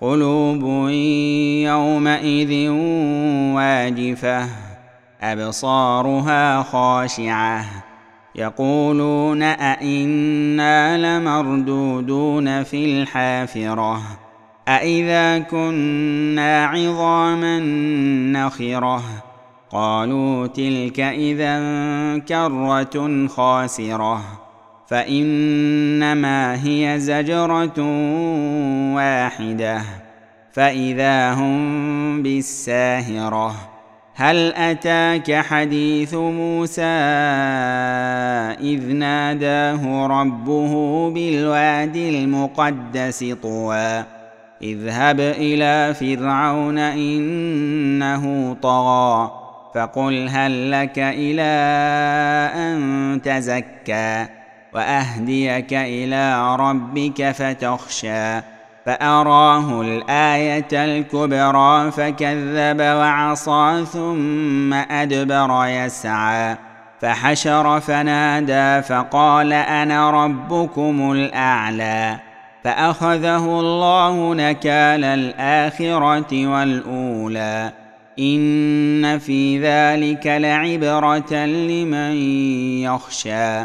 قلوب 0.00 0.88
يومئذ 1.64 2.68
واجفة 3.54 4.48
أبصارها 5.22 6.62
خاشعة. 6.62 7.64
يقولون 8.34 9.42
أئنا 9.42 10.98
لمردودون 11.18 12.62
في 12.62 12.84
الحافرة 12.84 14.02
أإذا 14.68 15.38
كنا 15.38 16.66
عظاما 16.66 17.58
نخرة. 18.32 19.02
قالوا 19.70 20.46
تلك 20.46 21.00
إذا 21.00 21.58
كرة 22.18 23.26
خاسرة. 23.26 24.45
فإنما 24.88 26.64
هي 26.64 26.94
زجرة 26.98 27.80
واحدة. 28.94 29.82
فإذا 30.56 31.32
هم 31.32 32.22
بالساهرة 32.22 33.54
هل 34.14 34.52
أتاك 34.54 35.32
حديث 35.32 36.14
موسى 36.14 36.82
إذ 38.60 38.92
ناداه 38.92 40.06
ربه 40.06 40.72
بالوادي 41.10 42.18
المقدس 42.18 43.34
طوى؟ 43.42 44.04
اذهب 44.62 45.20
إلى 45.20 45.94
فرعون 45.94 46.78
إنه 46.78 48.56
طغى 48.62 49.30
فقل 49.74 50.28
هل 50.28 50.70
لك 50.70 50.98
إلى 50.98 51.42
أن 52.54 53.20
تزكى؟ 53.24 54.26
وأهديك 54.76 55.72
إلى 55.72 56.56
ربك 56.56 57.30
فتخشى 57.30 58.40
فأراه 58.86 59.80
الآية 59.80 60.68
الكبرى 60.72 61.90
فكذب 61.90 62.80
وعصى 62.80 63.84
ثم 63.92 64.74
أدبر 64.74 65.66
يسعى 65.66 66.56
فحشر 67.00 67.80
فنادى 67.80 68.82
فقال 68.82 69.52
أنا 69.52 70.24
ربكم 70.24 71.12
الأعلى 71.12 72.18
فأخذه 72.64 73.60
الله 73.60 74.34
نكال 74.34 75.04
الآخرة 75.04 76.46
والأولى 76.46 77.72
إن 78.18 79.18
في 79.18 79.58
ذلك 79.58 80.26
لعبرة 80.26 81.34
لمن 81.46 82.12
يخشى 82.82 83.64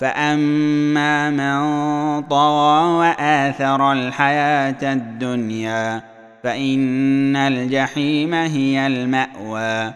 فاما 0.00 1.30
من 1.30 2.22
طغى 2.22 2.84
واثر 2.84 3.92
الحياة 3.92 4.92
الدنيا 4.92 6.02
فان 6.44 7.36
الجحيم 7.36 8.34
هي 8.34 8.86
الماوى 8.86 9.92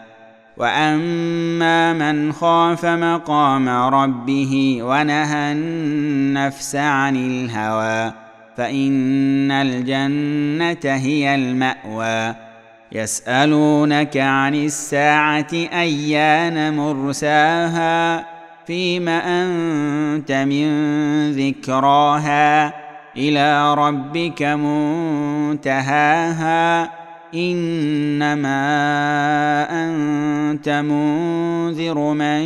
واما 0.57 1.93
من 1.93 2.33
خاف 2.33 2.85
مقام 2.85 3.69
ربه 3.69 4.79
ونهى 4.81 5.51
النفس 5.51 6.75
عن 6.75 7.15
الهوى 7.15 8.13
فان 8.57 9.51
الجنه 9.51 10.95
هي 10.95 11.35
الماوى 11.35 12.35
يسالونك 12.91 14.17
عن 14.17 14.55
الساعة 14.55 15.53
ايان 15.53 16.77
مرساها 16.77 18.34
فيم 18.67 19.09
أنت 19.09 20.31
من 20.31 20.67
ذكراها 21.31 22.73
إلى 23.17 23.73
ربك 23.73 24.43
منتهاها 25.63 26.91
إنما 27.33 28.55
أنت 29.71 30.69
منذر 30.69 32.13
من 32.13 32.41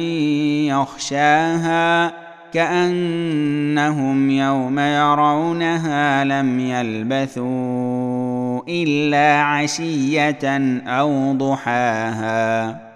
يخشاها 0.68 2.14
كأنهم 2.54 4.30
يوم 4.30 4.80
يرونها 4.80 6.24
لم 6.24 6.60
يلبثوا 6.60 8.62
إلا 8.68 9.42
عشية 9.42 10.58
أو 10.88 11.34
ضحاها 11.34 12.89